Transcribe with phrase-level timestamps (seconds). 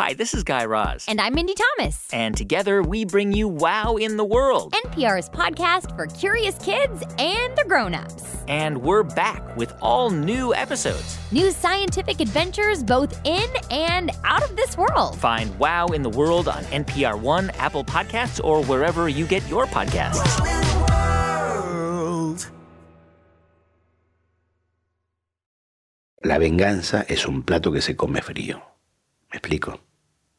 [0.00, 1.04] Hi, this is Guy Raz.
[1.08, 2.08] And I'm Mindy Thomas.
[2.10, 4.72] And together we bring you Wow in the World.
[4.72, 8.38] NPR's podcast for curious kids and the grown-ups.
[8.48, 11.18] And we're back with all new episodes.
[11.32, 15.18] New scientific adventures both in and out of this world.
[15.18, 19.66] Find Wow in the World on NPR One, Apple Podcasts, or wherever you get your
[19.66, 20.24] podcasts.
[26.22, 28.62] La venganza es un plato que se come frío.
[29.30, 29.89] ¿Me explico?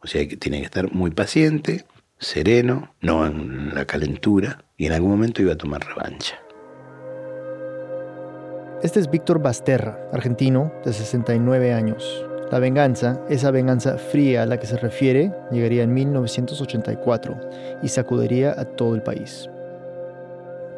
[0.03, 1.85] O sea que tiene que estar muy paciente,
[2.17, 6.39] sereno, no en la calentura, y en algún momento iba a tomar revancha.
[8.81, 12.25] Este es Víctor Basterra, argentino de 69 años.
[12.51, 17.39] La venganza, esa venganza fría a la que se refiere, llegaría en 1984
[17.83, 19.49] y sacudiría a todo el país.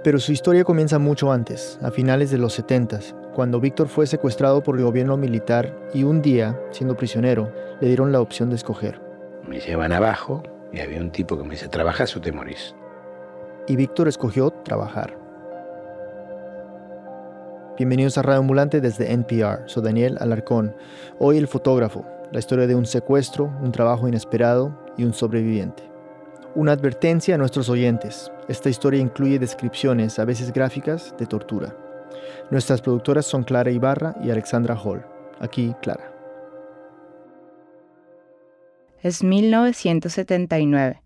[0.03, 2.99] Pero su historia comienza mucho antes, a finales de los 70,
[3.34, 8.12] cuando Víctor fue secuestrado por el gobierno militar y un día, siendo prisionero, le dieron
[8.12, 9.02] la opción de escoger.
[9.47, 12.73] Me llevan abajo y había un tipo que me dice, ¿trabajas o te morís?
[13.68, 15.18] Y Víctor escogió trabajar.
[17.77, 19.63] Bienvenidos a Radio Ambulante desde NPR.
[19.65, 20.73] Soy Daniel Alarcón.
[21.20, 25.84] Hoy el fotógrafo, la historia de un secuestro, un trabajo inesperado y un sobreviviente.
[26.55, 28.31] Una advertencia a nuestros oyentes.
[28.48, 31.75] Esta historia incluye descripciones, a veces gráficas, de tortura.
[32.49, 35.05] Nuestras productoras son Clara Ibarra y Alexandra Hall.
[35.41, 36.12] Aquí, Clara.
[39.04, 41.01] Es 1979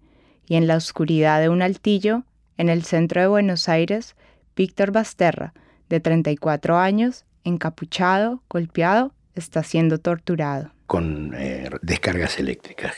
[0.45, 4.15] y en la oscuridad de un altillo, en el centro de Buenos Aires,
[4.55, 5.55] Víctor Basterra,
[5.89, 10.71] de 34 años, encapuchado, golpeado, está siendo torturado.
[10.85, 12.95] Con eh, descargas eléctricas,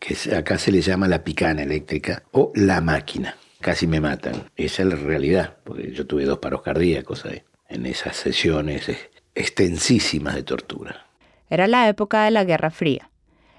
[0.00, 3.36] que acá se le llama la picana eléctrica o la máquina.
[3.60, 4.50] Casi me matan.
[4.56, 8.90] Esa es la realidad, porque yo tuve dos paros cardíacos ahí, en esas sesiones
[9.34, 11.06] extensísimas de tortura.
[11.50, 13.11] Era la época de la Guerra Fría.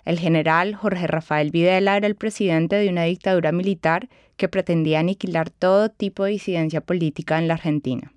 [0.06, 5.50] El general Jorge Rafael Videla era el presidente de una dictadura militar que pretendía aniquilar
[5.50, 8.12] todo tipo de disidencia política en la Argentina.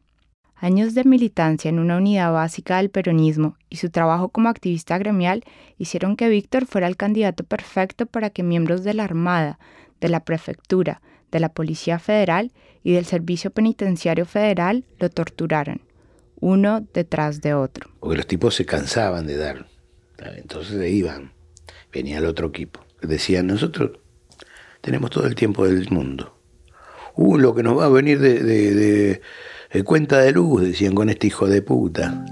[0.57, 5.45] Años de militancia en una unidad básica del peronismo y su trabajo como activista gremial
[5.77, 9.59] hicieron que Víctor fuera el candidato perfecto para que miembros de la Armada,
[10.01, 15.83] de la Prefectura, de la Policía Federal y del Servicio Penitenciario Federal lo torturaran,
[16.41, 17.91] uno detrás de otro.
[18.01, 19.67] Porque los tipos se cansaban de dar,
[20.37, 21.33] entonces se iban,
[21.97, 22.81] venía el otro equipo.
[23.03, 23.93] Decían, nosotros
[24.81, 26.37] tenemos todo el tiempo del mundo.
[27.15, 29.21] Uh, lo que nos va a venir de
[29.85, 32.25] cuenta de luz, decían con este hijo de puta.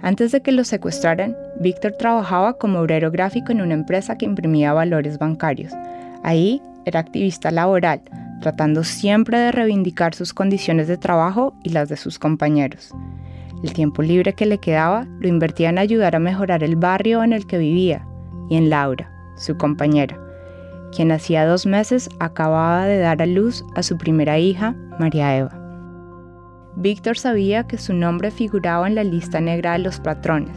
[0.00, 4.72] Antes de que lo secuestraran, Víctor trabajaba como obrero gráfico en una empresa que imprimía
[4.72, 5.72] valores bancarios.
[6.22, 8.00] Ahí era activista laboral,
[8.40, 12.94] tratando siempre de reivindicar sus condiciones de trabajo y las de sus compañeros.
[13.62, 17.32] El tiempo libre que le quedaba lo invertía en ayudar a mejorar el barrio en
[17.32, 18.06] el que vivía
[18.48, 20.18] y en Laura, su compañera,
[20.94, 25.54] quien hacía dos meses acababa de dar a luz a su primera hija, María Eva.
[26.76, 30.56] Víctor sabía que su nombre figuraba en la lista negra de los patrones,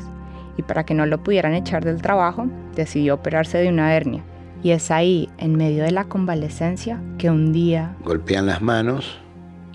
[0.57, 4.23] y para que no lo pudieran echar del trabajo, decidió operarse de una hernia.
[4.63, 7.95] Y es ahí, en medio de la convalecencia, que un día...
[8.03, 9.20] Golpean las manos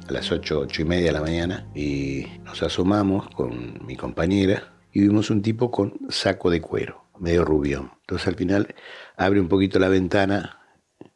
[0.09, 4.72] a las ocho, ocho y media de la mañana y nos asomamos con mi compañera
[4.93, 7.99] y vimos un tipo con saco de cuero, medio rubio.
[8.00, 8.75] Entonces al final
[9.16, 10.61] abre un poquito la ventana,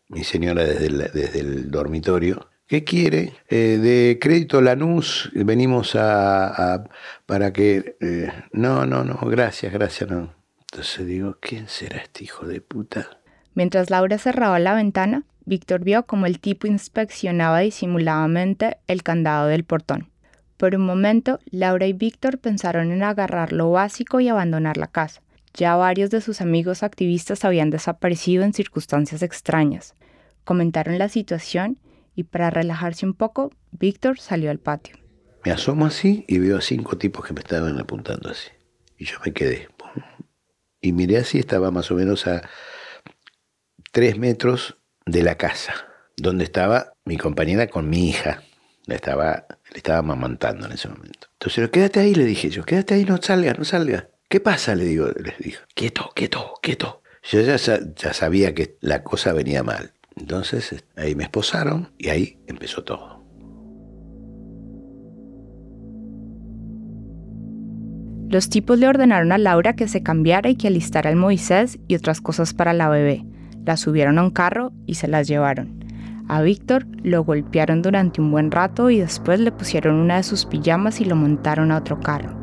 [0.09, 2.49] mi señora desde el, desde el dormitorio.
[2.67, 3.33] ¿Qué quiere?
[3.49, 6.85] Eh, de crédito Lanús, venimos a,
[7.27, 7.97] para que...
[8.01, 10.35] Eh, no, no, no, gracias, gracias, no.
[10.71, 13.19] Entonces digo, ¿quién será este hijo de puta?
[13.55, 19.65] Mientras Laura cerraba la ventana, Víctor vio como el tipo inspeccionaba disimuladamente el candado del
[19.65, 20.09] portón.
[20.57, 25.23] Por un momento, Laura y Víctor pensaron en agarrar lo básico y abandonar la casa.
[25.53, 29.97] Ya varios de sus amigos activistas habían desaparecido en circunstancias extrañas.
[30.45, 31.81] Comentaron la situación
[32.15, 34.99] y para relajarse un poco, Víctor salió al patio.
[35.45, 38.51] Me asomo así y veo a cinco tipos que me estaban apuntando así.
[38.97, 39.69] Y yo me quedé.
[40.81, 42.49] Y miré así, estaba más o menos a
[43.91, 44.77] tres metros
[45.11, 45.75] de la casa,
[46.17, 48.43] donde estaba mi compañera con mi hija.
[48.87, 51.29] La estaba, le estaba amamantando en ese momento.
[51.35, 54.09] Entonces, quédate ahí, le dije yo, quédate ahí, no salga, no salga.
[54.29, 54.75] ¿Qué pasa?
[54.75, 55.63] Le digo, les dijo.
[55.75, 57.03] Quieto, quieto, quieto.
[57.23, 59.93] Yo ya, ya sabía que la cosa venía mal.
[60.17, 63.21] Entonces ahí me esposaron y ahí empezó todo.
[68.29, 71.97] Los tipos le ordenaron a Laura que se cambiara y que alistara el Moisés y
[71.97, 73.25] otras cosas para la bebé.
[73.65, 75.85] La subieron a un carro y se las llevaron.
[76.29, 80.47] A Víctor lo golpearon durante un buen rato y después le pusieron una de sus
[80.47, 82.39] pijamas y lo montaron a otro carro.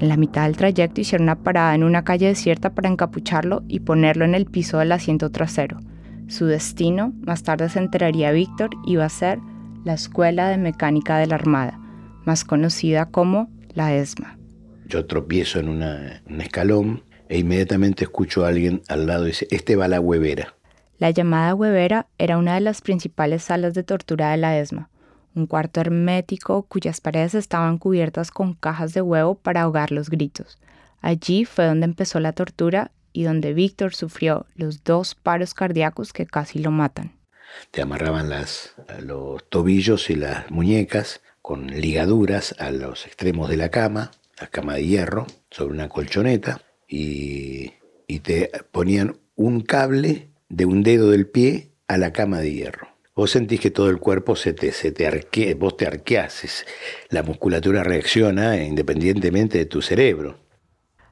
[0.00, 3.78] En la mitad del trayecto hicieron una parada en una calle desierta para encapucharlo y
[3.80, 5.78] ponerlo en el piso del asiento trasero.
[6.26, 9.38] Su destino, más tarde se enteraría Víctor, iba a ser
[9.84, 11.78] la Escuela de Mecánica de la Armada,
[12.24, 14.38] más conocida como la ESMA.
[14.86, 19.74] Yo tropiezo en un escalón e inmediatamente escucho a alguien al lado y dice, este
[19.74, 20.54] va a la huevera.
[20.98, 24.90] La llamada huevera era una de las principales salas de tortura de la ESMA,
[25.34, 30.58] un cuarto hermético cuyas paredes estaban cubiertas con cajas de huevo para ahogar los gritos.
[31.00, 36.26] Allí fue donde empezó la tortura y donde Víctor sufrió los dos paros cardíacos que
[36.26, 37.16] casi lo matan.
[37.70, 43.70] Te amarraban las, los tobillos y las muñecas con ligaduras a los extremos de la
[43.70, 46.60] cama, la cama de hierro, sobre una colchoneta,
[46.92, 47.72] y,
[48.06, 52.88] y te ponían un cable de un dedo del pie a la cama de hierro.
[53.14, 56.66] Vos sentís que todo el cuerpo se te, se te arquea, vos te arqueases,
[57.08, 60.36] la musculatura reacciona independientemente de tu cerebro.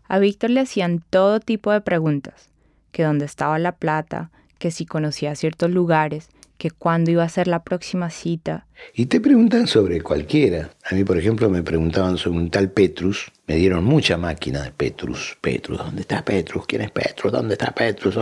[0.05, 2.51] A Víctor le hacían todo tipo de preguntas,
[2.93, 6.29] que dónde estaba la plata, que si conocía ciertos lugares,
[6.61, 8.67] que cuándo iba a ser la próxima cita.
[8.95, 10.71] Y te preguntan sobre cualquiera.
[10.85, 13.33] A mí, por ejemplo, me preguntaban sobre un tal Petrus.
[13.47, 15.39] Me dieron mucha máquina de Petrus.
[15.41, 16.67] Petrus, ¿dónde está Petrus?
[16.67, 17.33] ¿Quién es Petrus?
[17.33, 18.19] ¿Dónde está Petrus?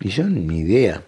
[0.00, 1.02] Y yo ni idea.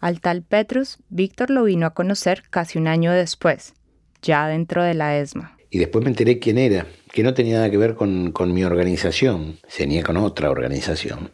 [0.00, 3.74] Al tal Petrus, Víctor lo vino a conocer casi un año después,
[4.22, 5.58] ya dentro de la ESMA.
[5.68, 8.64] Y después me enteré quién era, que no tenía nada que ver con, con mi
[8.64, 11.30] organización, tenía con otra organización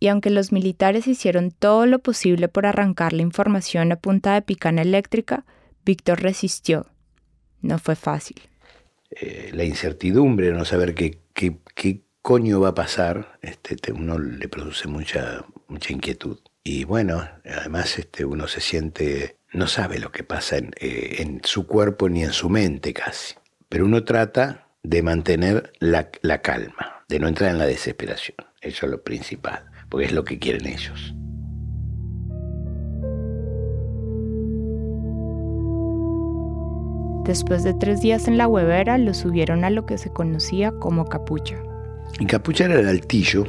[0.00, 4.42] y aunque los militares hicieron todo lo posible por arrancar la información a punta de
[4.42, 5.44] picana eléctrica,
[5.84, 6.86] Víctor resistió.
[7.60, 8.40] No fue fácil.
[9.10, 14.86] Eh, la incertidumbre, no saber qué, qué, coño va a pasar, este, uno le produce
[14.86, 16.38] mucha, mucha inquietud.
[16.62, 21.40] Y bueno, además este, uno se siente, no sabe lo que pasa en, eh, en
[21.42, 23.34] su cuerpo ni en su mente casi.
[23.68, 28.36] Pero uno trata de mantener la, la calma, de no entrar en la desesperación.
[28.60, 31.14] Eso es lo principal porque es lo que quieren ellos.
[37.24, 41.04] Después de tres días en la huevera, lo subieron a lo que se conocía como
[41.04, 41.56] capucha.
[42.18, 43.46] Y capucha era el altillo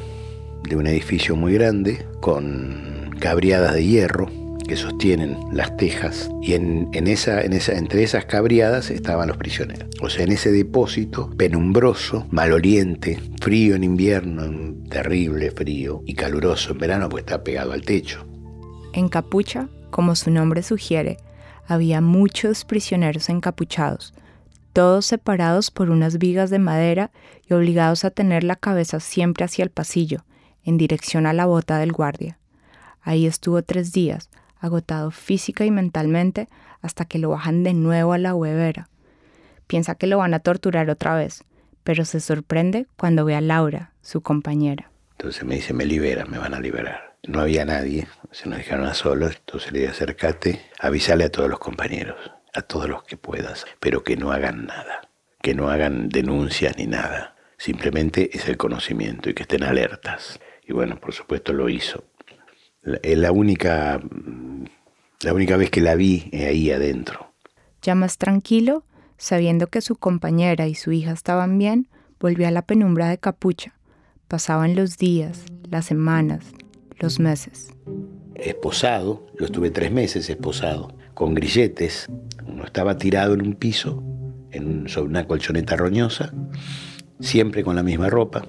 [0.68, 4.39] de un edificio muy grande con cabriadas de hierro
[4.70, 9.90] que sostienen las tejas y en, esa, en esa, entre esas cabriadas estaban los prisioneros.
[10.00, 16.78] O sea, en ese depósito penumbroso, maloliente, frío en invierno, terrible frío y caluroso en
[16.78, 18.28] verano porque está pegado al techo.
[18.94, 21.18] En Capucha, como su nombre sugiere,
[21.66, 24.14] había muchos prisioneros encapuchados,
[24.72, 27.10] todos separados por unas vigas de madera
[27.50, 30.26] y obligados a tener la cabeza siempre hacia el pasillo,
[30.64, 32.38] en dirección a la bota del guardia.
[33.02, 36.48] Ahí estuvo tres días, agotado física y mentalmente,
[36.82, 38.90] hasta que lo bajan de nuevo a la huevera.
[39.68, 41.44] Piensa que lo van a torturar otra vez,
[41.84, 44.92] pero se sorprende cuando ve a Laura, su compañera.
[45.12, 47.18] Entonces me dice, me libera, me van a liberar.
[47.28, 51.50] No había nadie, se nos dejaron a solos, entonces le dije, acércate, avísale a todos
[51.50, 52.18] los compañeros,
[52.54, 55.10] a todos los que puedas, pero que no hagan nada,
[55.42, 57.36] que no hagan denuncias ni nada.
[57.58, 60.40] Simplemente es el conocimiento y que estén alertas.
[60.66, 62.09] Y bueno, por supuesto lo hizo
[62.82, 64.00] la única,
[65.22, 67.34] la única vez que la vi ahí adentro.
[67.82, 68.84] Ya más tranquilo,
[69.18, 71.88] sabiendo que su compañera y su hija estaban bien,
[72.20, 73.74] volvió a la penumbra de capucha.
[74.28, 76.46] Pasaban los días, las semanas,
[77.00, 77.70] los meses.
[78.36, 82.08] Esposado, yo estuve tres meses esposado, con grilletes.
[82.46, 84.04] Uno estaba tirado en un piso,
[84.52, 86.34] en, sobre una colchoneta roñosa,
[87.20, 88.46] siempre con la misma ropa,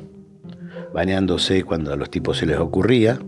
[0.93, 3.19] bañándose cuando a los tipos se les ocurría,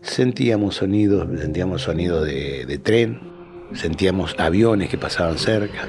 [0.00, 3.20] sentíamos sonidos, sentíamos sonidos de, tren,
[3.74, 5.88] sentíamos aviones que pasaban cerca.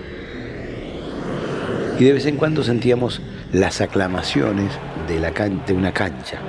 [1.99, 3.21] Y de vez en cuando sentíamos
[3.51, 4.71] las aclamaciones
[5.07, 6.39] de, la de una cancha.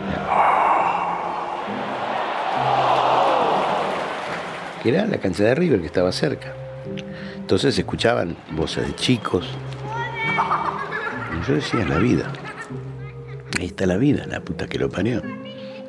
[4.82, 6.54] Que era la cancha de River que estaba cerca.
[7.36, 9.46] Entonces escuchaban voces de chicos.
[11.46, 12.30] Yo decía, la vida.
[13.58, 15.22] Ahí está la vida, la puta que lo parió.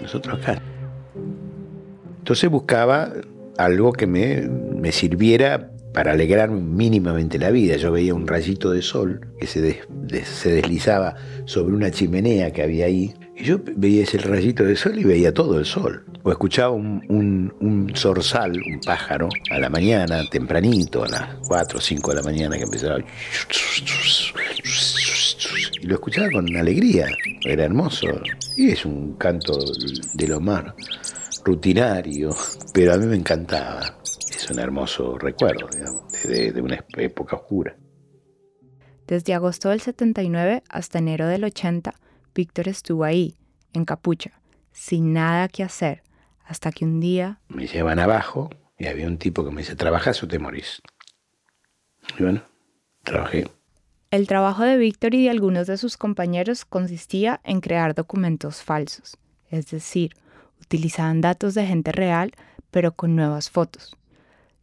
[0.02, 0.62] Nosotros acá.
[2.26, 3.14] Entonces buscaba
[3.56, 7.76] algo que me, sirviera para alegrar mínimamente la vida.
[7.76, 9.84] Yo veía un rayito de sol que se,
[10.24, 11.14] se deslizaba
[11.46, 13.14] sobre una chimenea que había ahí.
[13.38, 16.04] Y yo veía ese rayito de sol y veía todo el sol.
[16.24, 21.78] O escuchaba un, un, un zorzal, un pájaro, a la mañana, tempranito, a las 4
[21.78, 22.98] o 5 de la mañana que empezaba.
[25.80, 27.06] Y lo escuchaba con alegría.
[27.44, 28.08] Era hermoso.
[28.58, 29.60] Y es un canto
[30.16, 30.40] de lo
[31.46, 32.36] rutinario,
[32.74, 34.00] pero a mí me encantaba.
[34.30, 37.78] Es un hermoso recuerdo, digamos, de, una época oscura.
[39.08, 41.94] Desde agosto del 79 hasta enero del 80,
[42.34, 43.36] Víctor estuvo ahí,
[43.74, 46.02] en capucha, sin nada que hacer,
[46.44, 47.40] hasta que un día...
[47.48, 50.82] Me llevan abajo y había un tipo que me dice, ¿trabajas o te morís?
[52.18, 52.42] Y bueno,
[53.04, 53.48] trabajé.
[54.10, 59.18] El trabajo de Víctor y de algunos de sus compañeros consistía en crear documentos falsos,
[59.50, 60.16] es decir,
[60.62, 62.32] utilizaban datos de gente real,
[62.72, 63.96] pero con nuevas fotos.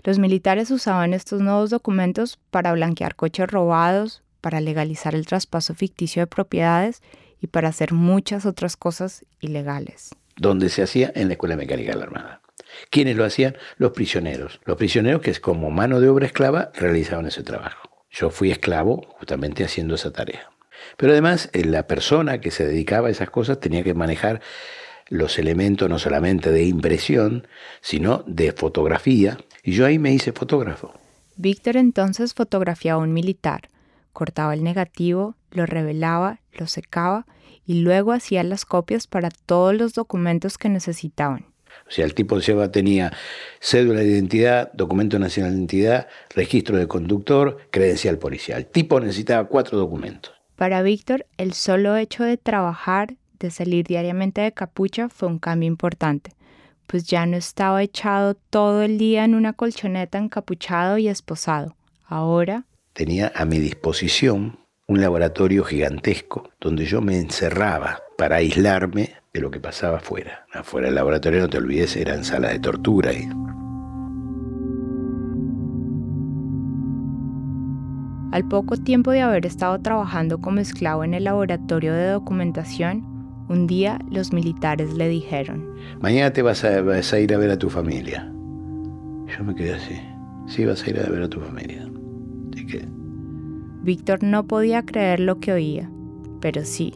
[0.05, 6.23] Los militares usaban estos nuevos documentos para blanquear coches robados, para legalizar el traspaso ficticio
[6.23, 7.01] de propiedades
[7.41, 10.11] y para hacer muchas otras cosas ilegales.
[10.37, 12.43] Donde se hacía en la Escuela Mecánica de la Armada.
[12.91, 13.57] ¿Quiénes lo hacían?
[13.77, 14.61] Los prisioneros.
[14.65, 17.89] Los prisioneros que es como mano de obra esclava realizaban ese trabajo.
[18.11, 20.51] Yo fui esclavo justamente haciendo esa tarea.
[20.97, 24.41] Pero además eh, la persona que se dedicaba a esas cosas tenía que manejar
[25.12, 27.47] los elementos no solamente de impresión,
[27.83, 29.38] sino de fotografía.
[29.62, 30.95] Y yo ahí me hice fotógrafo.
[31.37, 33.69] Víctor entonces fotografiaba a un militar,
[34.12, 37.26] cortaba el negativo, lo revelaba, lo secaba
[37.66, 41.45] y luego hacía las copias para todos los documentos que necesitaban.
[41.87, 43.12] O sea, el tipo de tenía
[43.61, 48.61] cédula de identidad, documento nacional de identidad, registro de conductor, credencial policial.
[48.61, 50.33] El tipo necesitaba cuatro documentos.
[50.57, 53.14] Para Víctor, el solo hecho de trabajar,
[53.47, 56.33] de salir diariamente de capucha, fue un cambio importante,
[56.87, 61.77] pues ya no estaba echado todo el día en una colchoneta encapuchado y esposado.
[62.05, 69.41] Ahora tenía a mi disposición un laboratorio gigantesco donde yo me encerraba para aislarme de
[69.41, 70.47] lo que pasaba afuera.
[70.53, 73.13] Afuera del laboratorio, no te olvides, eran salas de tortura.
[73.13, 73.29] Y...
[78.33, 83.12] Al poco tiempo de haber estado trabajando como esclavo en el laboratorio de documentación,
[83.49, 87.51] un día los militares le dijeron, Mañana te vas a, vas a ir a ver
[87.51, 88.31] a tu familia.
[89.27, 90.01] Yo me quedé así.
[90.47, 91.89] Sí, vas a ir a ver a tu familia.
[92.53, 92.87] Así que...
[93.83, 95.91] Víctor no podía creer lo que oía,
[96.41, 96.95] pero sí,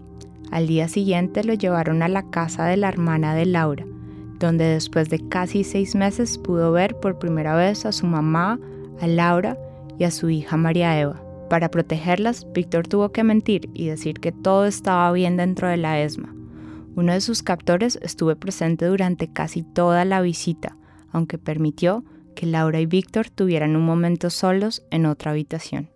[0.50, 3.84] al día siguiente lo llevaron a la casa de la hermana de Laura,
[4.38, 8.60] donde después de casi seis meses pudo ver por primera vez a su mamá,
[9.00, 9.58] a Laura
[9.98, 11.20] y a su hija María Eva.
[11.50, 16.00] Para protegerlas, Víctor tuvo que mentir y decir que todo estaba bien dentro de la
[16.00, 16.35] ESMA.
[16.96, 20.78] Uno de sus captores estuvo presente durante casi toda la visita,
[21.12, 25.90] aunque permitió que Laura y Víctor tuvieran un momento solos en otra habitación.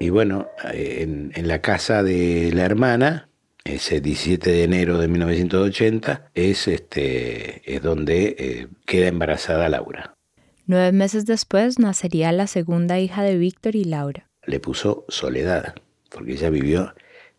[0.00, 3.28] Y bueno, en, en la casa de la hermana,
[3.64, 10.14] ese 17 de enero de 1980, es, este, es donde eh, queda embarazada Laura.
[10.66, 14.30] Nueve meses después nacería la segunda hija de Víctor y Laura.
[14.46, 15.74] Le puso Soledad,
[16.10, 16.94] porque ella vivió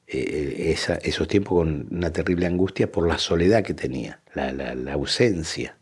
[0.08, 5.78] eh, esos tiempos con una terrible angustia por la soledad que tenía, la, la ausencia.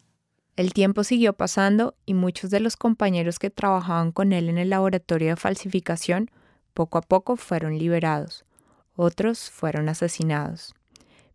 [0.55, 4.69] El tiempo siguió pasando y muchos de los compañeros que trabajaban con él en el
[4.69, 6.31] laboratorio de falsificación
[6.73, 8.45] poco a poco fueron liberados
[8.95, 10.73] otros fueron asesinados.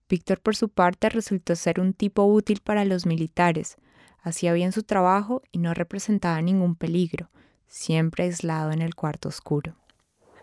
[0.09, 3.76] Víctor por su parte resultó ser un tipo útil para los militares,
[4.23, 7.30] hacía bien su trabajo y no representaba ningún peligro,
[7.68, 9.76] siempre aislado en el cuarto oscuro.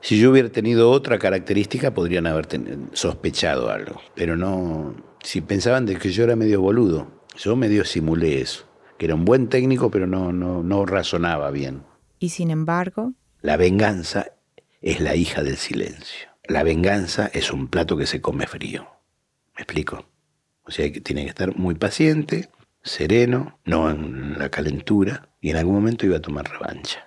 [0.01, 2.47] Si yo hubiera tenido otra característica, podrían haber
[2.93, 3.99] sospechado algo.
[4.15, 8.65] Pero no, si pensaban de que yo era medio boludo, yo medio simulé eso,
[8.97, 11.83] que era un buen técnico, pero no, no, no razonaba bien.
[12.19, 13.13] Y sin embargo...
[13.41, 14.31] La venganza
[14.81, 18.87] es la hija del silencio la venganza es un plato que se come frío.
[19.55, 20.05] ¿Me explico?
[20.63, 22.49] O sea, que tiene que estar muy paciente,
[22.83, 27.06] sereno, no en la calentura, y en algún momento iba a tomar revancha.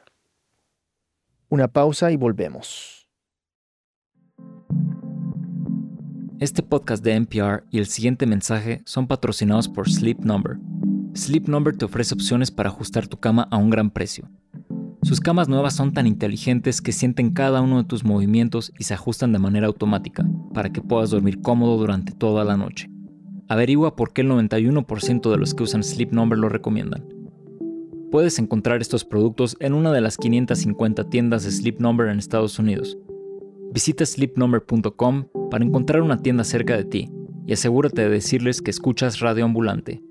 [1.52, 3.08] Una pausa y volvemos.
[6.38, 10.58] Este podcast de NPR y el siguiente mensaje son patrocinados por Sleep Number.
[11.16, 14.30] Sleep Number te ofrece opciones para ajustar tu cama a un gran precio.
[15.02, 18.94] Sus camas nuevas son tan inteligentes que sienten cada uno de tus movimientos y se
[18.94, 22.88] ajustan de manera automática, para que puedas dormir cómodo durante toda la noche.
[23.48, 27.19] Averigua por qué el 91% de los que usan Sleep Number lo recomiendan.
[28.10, 32.58] Puedes encontrar estos productos en una de las 550 tiendas de Sleep Number en Estados
[32.58, 32.98] Unidos.
[33.72, 37.10] Visita sleepnumber.com para encontrar una tienda cerca de ti
[37.46, 40.02] y asegúrate de decirles que escuchas Radio Ambulante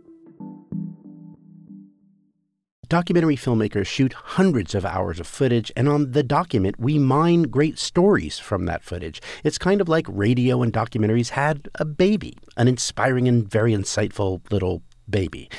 [2.89, 7.77] documentary filmmakers shoot hundreds of hours of footage, and on the document, we mine great
[7.77, 9.21] stories from that footage.
[9.43, 14.41] It's kind of like radio and documentaries had a baby, an inspiring and very insightful
[14.51, 15.49] little baby.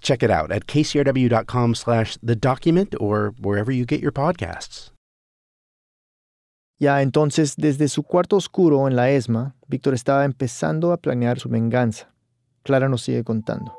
[0.00, 4.90] Check it out at kcrw.com slash the document or wherever you get your podcasts.
[6.78, 11.48] Ya entonces, desde su cuarto oscuro en la ESMA, Víctor estaba empezando a planear su
[11.48, 12.12] venganza.
[12.62, 13.74] Clara nos sigue contando.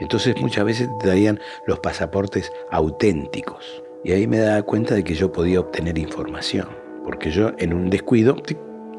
[0.00, 3.84] Entonces muchas veces te traían los pasaportes auténticos.
[4.02, 6.68] Y ahí me daba cuenta de que yo podía obtener información.
[7.04, 8.34] Porque yo en un descuido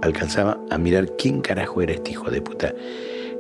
[0.06, 2.74] alcanzaba a mirar quién carajo era este hijo de puta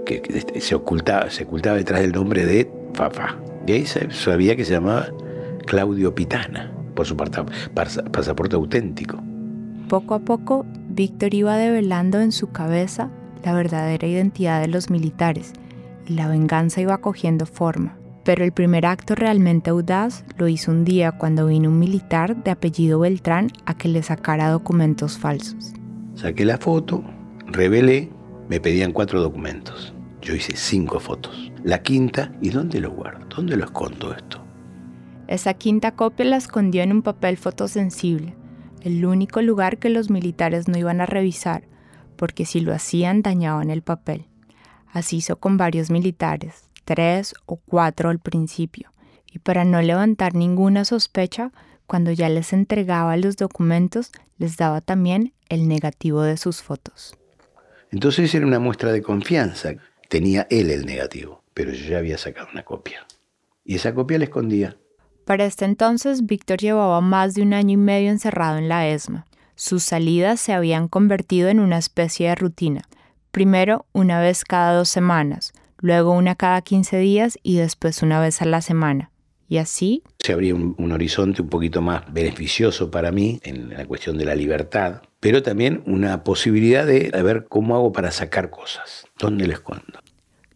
[0.05, 3.35] que, este, se ocultaba, se ocultaba detrás del nombre de Fafa.
[3.67, 5.07] Y ahí sabía que se llamaba
[5.65, 9.21] Claudio Pitana, por su pasaporte auténtico.
[9.89, 13.09] Poco a poco, Víctor iba develando en su cabeza
[13.43, 15.53] la verdadera identidad de los militares
[16.07, 17.97] y la venganza iba cogiendo forma.
[18.23, 22.49] Pero el primer acto realmente audaz lo hizo un día cuando vino un militar de
[22.51, 25.73] apellido Beltrán a que le sacara documentos falsos.
[26.15, 27.03] Saqué la foto,
[27.45, 28.09] revelé,
[28.47, 29.93] me pedían cuatro documentos.
[30.21, 31.51] Yo hice cinco fotos.
[31.63, 33.25] La quinta, ¿y dónde lo guardo?
[33.27, 34.41] ¿Dónde lo escondo esto?
[35.27, 38.33] Esa quinta copia la escondió en un papel fotosensible,
[38.81, 41.67] el único lugar que los militares no iban a revisar,
[42.15, 44.25] porque si lo hacían dañaban el papel.
[44.87, 48.93] Así hizo con varios militares, tres o cuatro al principio,
[49.29, 51.51] y para no levantar ninguna sospecha,
[51.87, 57.15] cuando ya les entregaba los documentos, les daba también el negativo de sus fotos.
[57.91, 59.75] Entonces era una muestra de confianza
[60.09, 63.05] tenía él el negativo, pero yo ya había sacado una copia.
[63.63, 64.77] Y esa copia la escondía.
[65.25, 69.25] Para este entonces, Víctor llevaba más de un año y medio encerrado en la ESMA.
[69.55, 72.81] Sus salidas se habían convertido en una especie de rutina.
[73.31, 78.41] Primero una vez cada dos semanas, luego una cada 15 días y después una vez
[78.41, 79.11] a la semana.
[79.47, 80.03] Y así...
[80.19, 84.25] Se abría un, un horizonte un poquito más beneficioso para mí en la cuestión de
[84.25, 89.55] la libertad, pero también una posibilidad de ver cómo hago para sacar cosas, dónde les
[89.57, 89.99] escondo.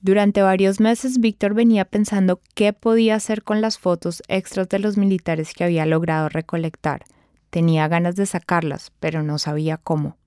[0.01, 4.95] Durante varios meses, Víctor venía pensando qué podía hacer con las fotos extras de los
[4.95, 7.03] militares que había logrado recolectar.
[7.49, 10.17] Tenía ganas de sacarlas, pero no sabía cómo.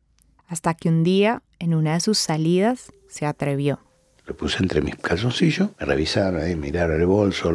[0.48, 3.78] Hasta que un día, en una de sus salidas, se atrevió.
[4.26, 7.52] Lo puse entre mis calzoncillos, me revisaron ahí, miraron el bolso,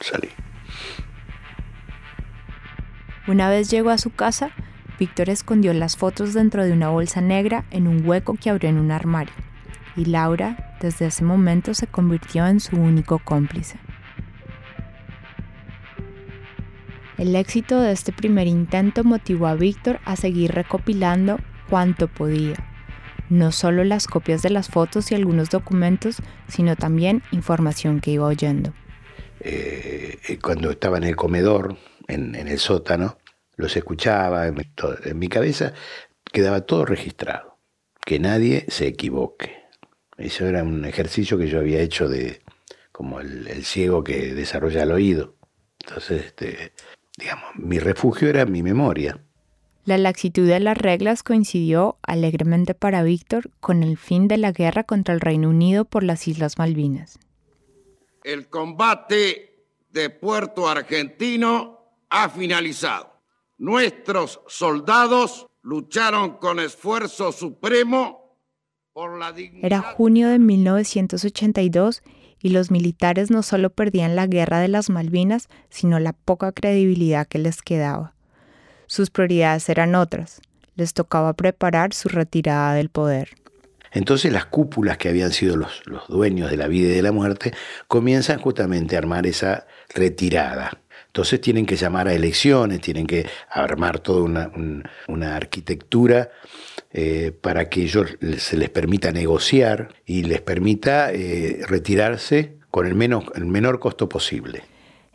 [0.00, 0.30] salí.
[3.28, 4.50] Una vez llegó a su casa,
[4.98, 8.78] Víctor escondió las fotos dentro de una bolsa negra en un hueco que abrió en
[8.78, 9.34] un armario,
[9.96, 13.78] y Laura desde ese momento se convirtió en su único cómplice.
[17.18, 21.38] El éxito de este primer intento motivó a Víctor a seguir recopilando
[21.70, 22.56] cuanto podía,
[23.30, 26.16] no solo las copias de las fotos y algunos documentos,
[26.48, 28.72] sino también información que iba oyendo.
[29.40, 31.76] Eh, eh, cuando estaba en el comedor,
[32.08, 33.16] en el sótano,
[33.56, 35.72] los escuchaba, en mi cabeza
[36.32, 37.58] quedaba todo registrado,
[38.04, 39.64] que nadie se equivoque.
[40.16, 42.42] Eso era un ejercicio que yo había hecho de
[42.92, 45.34] como el, ciego que desarrolla el oído.
[45.80, 46.72] Entonces, este,
[47.18, 49.20] digamos, mi refugio era mi memoria.
[49.84, 54.84] La laxitud de las reglas coincidió alegremente para Víctor con el fin de la guerra
[54.84, 57.18] contra el Reino Unido por las Islas Malvinas.
[58.22, 63.13] El combate de Puerto Argentino ha finalizado.
[63.56, 68.38] Nuestros soldados lucharon con esfuerzo supremo
[68.92, 69.64] por la dignidad.
[69.64, 72.02] Era junio de 1982
[72.40, 77.26] y los militares no solo perdían la guerra de las Malvinas, sino la poca credibilidad
[77.26, 78.14] que les quedaba.
[78.86, 80.42] Sus prioridades eran otras.
[80.74, 83.30] Les tocaba preparar su retirada del poder.
[83.92, 87.12] Entonces las cúpulas que habían sido los, los dueños de la vida y de la
[87.12, 87.54] muerte
[87.86, 90.83] comienzan justamente a armar esa retirada.
[91.14, 96.28] Entonces tienen que llamar a elecciones, tienen que armar toda una, arquitectura
[96.90, 102.96] eh, para que ellos se les permita negociar y les permita eh, retirarse con el,
[102.96, 104.64] menos, el menor costo posible.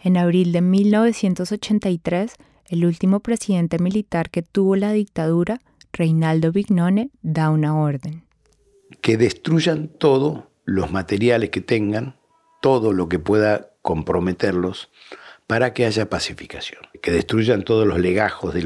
[0.01, 2.35] En abril de 1983,
[2.69, 5.59] el último presidente militar que tuvo la dictadura,
[5.91, 8.23] Reinaldo Vignone, da una orden.
[9.01, 12.15] Que destruyan todos los materiales que tengan,
[12.61, 14.89] todo lo que pueda comprometerlos
[15.49, 18.61] para que haya pacificación, que destruyan todos los legajos de,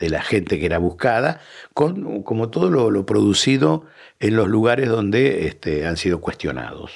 [0.00, 1.40] de la gente que era buscada,
[1.74, 3.84] con, como todo lo, producido
[4.18, 6.90] en los lugares donde este, han sido cuestionados.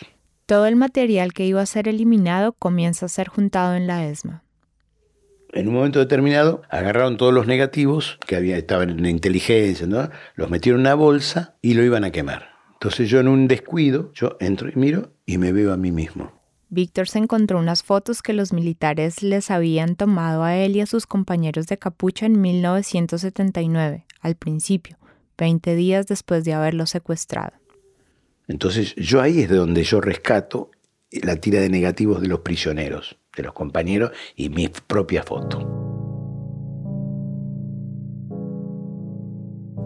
[0.47, 4.42] Todo el material que iba a ser eliminado comienza a ser juntado en la ESMA.
[5.53, 10.11] En un momento determinado agarraron todos los negativos que había, estaban en la inteligencia, ¿no?
[10.35, 12.49] los metieron en una bolsa y lo iban a quemar.
[12.73, 16.36] Entonces yo en un descuido, yo entro y miro y me veo a mí mismo.
[16.68, 20.87] Víctor se encontró unas fotos que los militares les habían tomado a él y a
[20.87, 24.98] sus compañeros de capucha en 1979, al principio,
[25.38, 27.52] 20 días después de haberlo secuestrado.
[28.48, 30.70] Entonces yo ahí es de donde yo rescato
[31.11, 35.72] la tira de negativos de los prisioneros, de los compañeros y mi propia foto.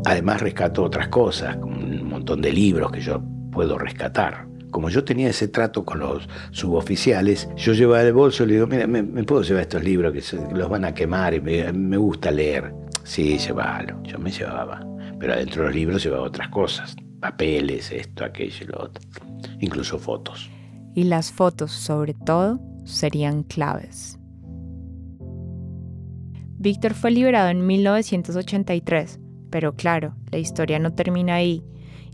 [0.06, 5.28] Además rescato otras cosas, un montón de libros que yo puedo rescatar como yo tenía
[5.28, 9.42] ese trato con los suboficiales, yo llevaba el bolso y le digo, mira, ¿me, puedo
[9.42, 12.72] llevar estos libros que, los van a quemar y me, gusta leer?
[13.04, 14.02] Sí, llévalo.
[14.04, 14.87] Yo me llevaba.
[15.18, 16.96] Pero adentro de los libros llevaba otras cosas.
[17.20, 19.02] Papeles, esto, aquello y lo otro.
[19.61, 20.50] Incluso fotos.
[20.94, 24.18] Y las fotos, sobre todo, serían claves.
[26.59, 29.18] Víctor fue liberado en 1983,
[29.50, 31.64] pero claro, la historia no termina ahí.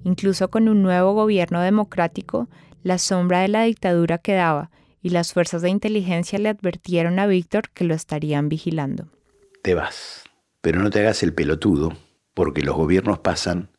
[0.06, 2.48] Incluso con un nuevo gobierno democrático,
[2.84, 4.70] la sombra de la dictadura quedaba
[5.02, 9.08] y las fuerzas de inteligencia le advirtieron a Víctor que lo estarían vigilando.
[9.62, 10.22] Te vas,
[10.60, 11.92] pero no te hagas el pelotudo,
[12.34, 13.70] porque los gobiernos pasan,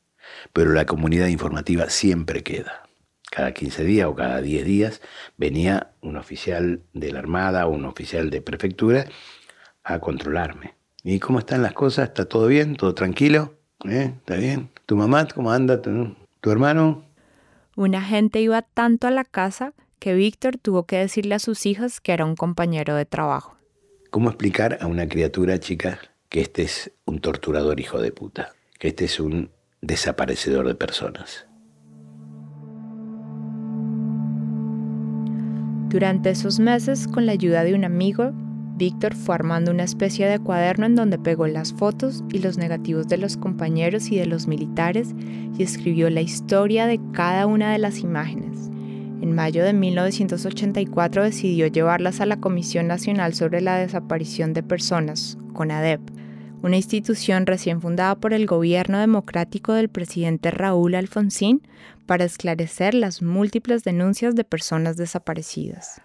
[0.52, 2.90] pero la comunidad informativa siempre queda.
[3.32, 5.02] Cada 15 días o cada 10 días
[5.38, 9.06] venía un oficial de la Armada o un oficial de prefectura
[9.82, 10.76] a controlarme.
[11.06, 12.10] ¿Y cómo están las cosas?
[12.10, 12.76] ¿Está todo bien?
[12.76, 13.57] ¿Todo tranquilo?
[13.86, 14.14] ¿Eh?
[14.18, 14.70] ¿Está bien?
[14.86, 15.82] ¿Tu mamá cómo anda?
[15.82, 17.06] ¿Tu, hermano?
[17.76, 22.02] Un agente iba tanto a la casa que Víctor tuvo que decirle a sus hijas
[22.02, 23.56] que era un compañero de trabajo.
[24.10, 28.54] ¿Cómo explicar a una criatura chica que este es un torturador hijo de puta?
[28.80, 31.46] Que este es un desaparecedor de personas.
[35.90, 38.34] Durante esos meses, con la ayuda de un amigo,
[38.78, 43.08] Víctor fue armando una especie de cuaderno en donde pegó las fotos y los negativos
[43.08, 45.16] de los compañeros y de los militares
[45.58, 48.70] y escribió la historia de cada una de las imágenes.
[49.20, 55.40] En mayo de 1984 decidió llevarlas a la Comisión Nacional sobre la Desaparición de Personas,
[55.54, 56.02] CONADEP,
[56.62, 61.64] una institución recién fundada por el gobierno democrático del presidente Raúl Alfonsín
[62.06, 66.02] para esclarecer las múltiples denuncias de personas desaparecidas.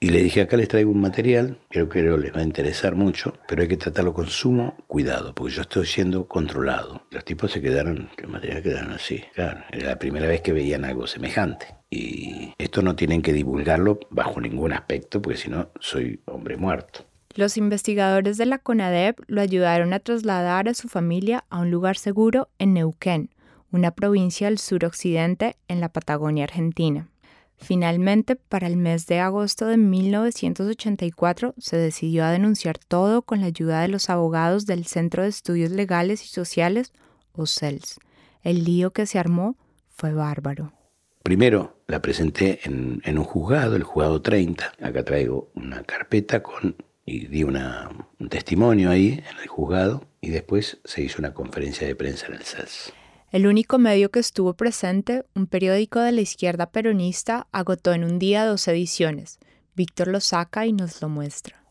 [0.00, 3.32] Y le dije, acá les traigo un material, creo que les va a interesar mucho,
[3.48, 7.02] pero hay que tratarlo con sumo cuidado, porque yo estoy siendo controlado.
[7.10, 9.24] Los tipos se quedaron, el material quedaron así.
[9.34, 11.68] Claro, era la primera vez que veían algo semejante.
[11.88, 17.06] Y esto no tienen que divulgarlo bajo ningún aspecto, porque si no, soy hombre muerto.
[17.36, 21.96] Los investigadores de la CONADEP lo ayudaron a trasladar a su familia a un lugar
[21.96, 23.30] seguro en Neuquén,
[23.72, 27.08] una provincia del suroccidente en la Patagonia Argentina.
[27.56, 33.46] Finalmente, para el mes de agosto de 1984, se decidió a denunciar todo con la
[33.46, 36.92] ayuda de los abogados del Centro de Estudios Legales y Sociales,
[37.32, 37.98] o CELS.
[38.42, 39.56] El lío que se armó
[39.88, 40.72] fue bárbaro.
[41.22, 44.74] Primero la presenté en, un juzgado, el juzgado 30.
[44.82, 50.30] Acá traigo una carpeta con y di una, un testimonio ahí en el juzgado y
[50.30, 52.92] después se hizo una conferencia de prensa en el CELS.
[53.34, 58.20] El único medio que estuvo presente, un periódico de la izquierda peronista, agotó en un
[58.20, 59.40] día dos ediciones.
[59.74, 61.64] Víctor lo saca y nos lo muestra.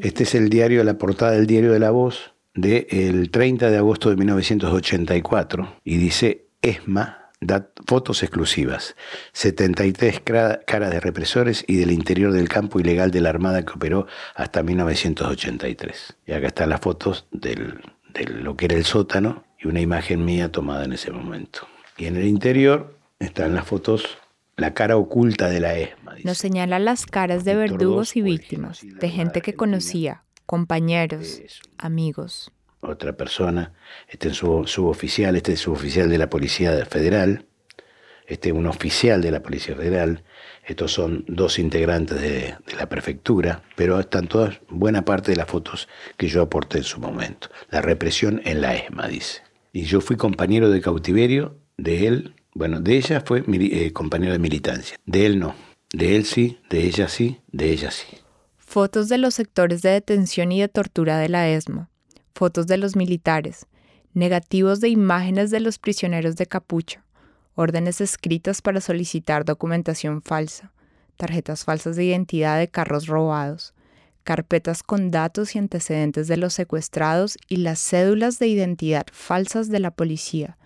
[0.00, 4.10] Este es el diario, la portada del diario de La Voz del 30 de agosto
[4.10, 8.96] de 1984 y dice ESMA da fotos exclusivas,
[9.34, 10.20] 73
[10.66, 14.64] caras de represores y del interior del campo ilegal de la Armada que operó hasta
[14.64, 16.16] 1983.
[16.26, 17.54] Y acá están las fotos de
[18.26, 21.66] lo que era el sótano una imagen mía tomada en ese momento.
[21.96, 24.18] Y en el interior están las fotos,
[24.56, 26.16] la cara oculta de la ESMA.
[26.24, 31.42] Nos señala las caras de verdugos y víctimas, de gente que conocía, compañeros,
[31.78, 32.50] amigos.
[32.80, 33.72] Otra persona,
[34.08, 37.46] este es su suboficial, este es suboficial de la Policía Federal,
[38.26, 40.22] este es un oficial de la Policía Federal,
[40.66, 45.88] estos son dos integrantes de, la prefectura, pero están todas, buena parte de las fotos
[46.16, 47.48] que yo aporté en su momento.
[47.70, 49.42] La represión en la ESMA, dice.
[49.74, 52.36] Y yo fui compañero de cautiverio de él.
[52.54, 54.96] Bueno, de ella fue eh, compañero de militancia.
[55.04, 55.56] De él no.
[55.92, 58.06] De él sí, de ella sí, de ella sí.
[58.56, 61.90] Fotos de los sectores de detención y de tortura de la ESMA.
[62.36, 63.66] Fotos de los militares.
[64.12, 67.04] Negativos de imágenes de los prisioneros de capucha.
[67.56, 70.72] Órdenes escritas para solicitar documentación falsa.
[71.16, 73.73] Tarjetas falsas de identidad de carros robados
[74.24, 79.78] carpetas con datos y antecedentes de los secuestrados y las cédulas de identidad falsas de
[79.78, 80.56] la policía.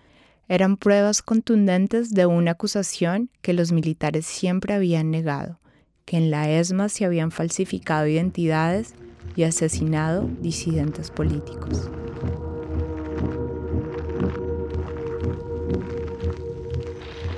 [0.47, 5.59] Eran pruebas contundentes de una acusación que los militares siempre habían negado,
[6.05, 8.95] que en la ESMA se habían falsificado identidades
[9.35, 11.91] y asesinado disidentes políticos.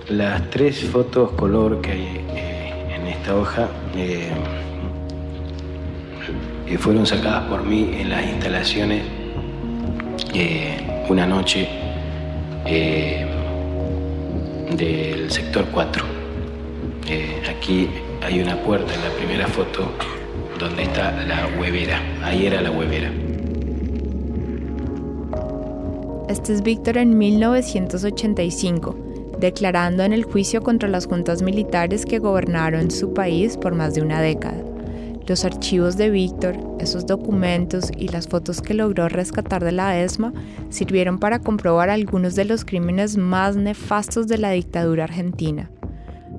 [0.07, 4.29] Las tres fotos color que hay eh, en esta hoja eh,
[6.71, 9.03] que fueron sacadas por mí en las instalaciones
[10.34, 11.67] eh, una noche
[12.65, 13.27] eh,
[14.77, 16.05] del sector 4.
[17.10, 17.89] Eh, aquí
[18.23, 19.91] hay una puerta en la primera foto
[20.57, 22.01] donde está la huevera.
[22.23, 23.12] Ahí era la huevera.
[26.29, 28.95] Este es Víctor en 1985.
[29.39, 34.03] declarando en el juicio contra las juntas militares que gobernaron su país por más de
[34.03, 34.70] una década.
[35.27, 40.34] Los archivos de Víctor, esos documentos y las fotos que logró rescatar de la ESMA
[40.69, 45.69] sirvieron para comprobar algunos de los crímenes más nefastos de la dictadura argentina.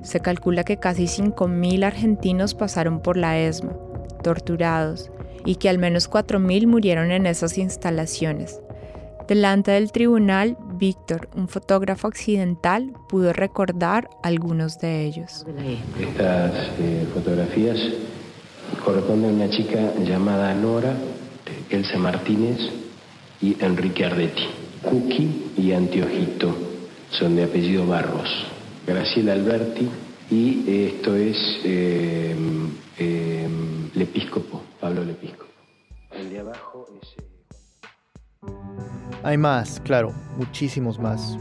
[0.03, 3.73] Se calcula que casi 5.000 argentinos pasaron por la ESMA,
[4.21, 5.09] torturados,
[5.45, 8.59] y que al menos 4.000 murieron en esas instalaciones.
[9.27, 15.45] Delante del tribunal, Víctor, un fotógrafo occidental, pudo recordar algunos de ellos.
[15.97, 17.79] Estas eh, fotografías
[18.83, 20.93] corresponden a una chica llamada Nora,
[21.69, 22.59] Elsa Martínez
[23.41, 24.47] y Enrique Ardetti.
[24.83, 26.55] Cookie y Antiojito
[27.09, 28.45] son de apellido Barros.
[28.85, 29.89] Graciela Alberti
[30.29, 32.35] y esto es eh,
[32.99, 33.47] eh,
[34.79, 35.51] Pablo Lepíscopo.
[36.11, 37.15] El de abajo es...
[39.23, 41.37] Hay más, claro, muchísimos más.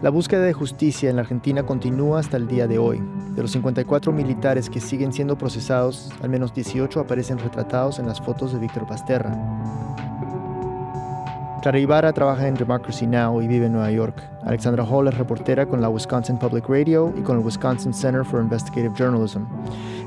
[0.00, 3.02] La búsqueda de justicia en la Argentina continúa hasta el día de hoy.
[3.34, 8.20] De los 54 militares que siguen siendo procesados, al menos 18 aparecen retratados en las
[8.20, 9.36] fotos de Víctor Pasterra.
[11.62, 13.42] Clara Ibarra trabaja en Democracy Now!
[13.42, 14.22] y vive en Nueva York.
[14.44, 18.40] Alexandra Hall es reportera con la Wisconsin Public Radio y con el Wisconsin Center for
[18.40, 19.42] Investigative Journalism.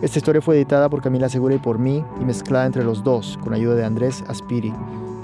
[0.02, 3.38] Esta historia fue editada por Camila Segura y por mí y mezclada entre los dos,
[3.44, 4.74] con ayuda de Andrés Aspiri.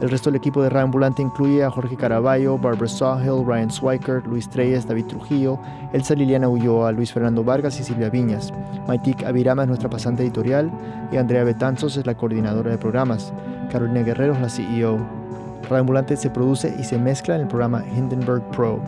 [0.02, 4.28] El resto del equipo de Radio Ambulante incluye a Jorge Caraballo, Barbara Sawhill, Ryan Swiker,
[4.28, 5.58] Luis Treyes, David Trujillo,
[5.94, 8.54] Elsa Liliana Ulloa, Luis Fernando Vargas y Silvia Viñas.
[8.86, 10.70] Maitik Avirama es nuestra pasante editorial
[11.12, 13.34] y Andrea Betanzos es la coordinadora de programas.
[13.72, 15.27] Carolina Guerrero es la CEO.
[15.64, 18.82] Radio Ambulante se produce y se mezcla en el programa Hindenburg Pro.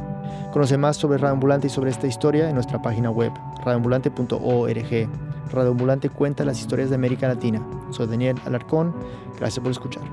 [0.51, 3.32] Conoce más sobre Radio Ambulante y sobre esta historia en nuestra página web,
[3.63, 5.10] radioambulante.org.
[5.51, 7.62] Radio Ambulante cuenta las historias de América Latina.
[7.91, 8.93] Soy Daniel Alarcón.
[9.38, 10.03] Gracias por escuchar.